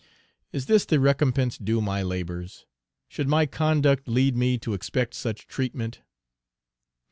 [0.51, 2.65] Is this the recompense due my labors?
[3.07, 6.01] Should my conduct lead me to expect such treatment?